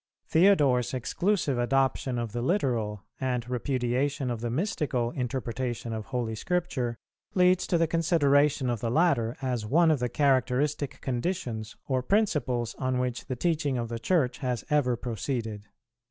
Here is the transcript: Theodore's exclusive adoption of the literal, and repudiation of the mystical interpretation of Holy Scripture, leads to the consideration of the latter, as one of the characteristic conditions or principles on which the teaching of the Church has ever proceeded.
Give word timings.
Theodore's 0.25 0.95
exclusive 0.95 1.59
adoption 1.59 2.17
of 2.17 2.31
the 2.31 2.41
literal, 2.41 3.03
and 3.19 3.47
repudiation 3.47 4.31
of 4.31 4.41
the 4.41 4.49
mystical 4.49 5.11
interpretation 5.11 5.93
of 5.93 6.05
Holy 6.05 6.33
Scripture, 6.33 6.97
leads 7.35 7.67
to 7.67 7.77
the 7.77 7.85
consideration 7.85 8.67
of 8.67 8.79
the 8.79 8.89
latter, 8.89 9.37
as 9.43 9.63
one 9.67 9.91
of 9.91 9.99
the 9.99 10.09
characteristic 10.09 11.01
conditions 11.01 11.75
or 11.87 12.01
principles 12.01 12.73
on 12.79 12.97
which 12.97 13.27
the 13.27 13.35
teaching 13.35 13.77
of 13.77 13.89
the 13.89 13.99
Church 13.99 14.39
has 14.39 14.65
ever 14.71 14.95
proceeded. 14.95 15.65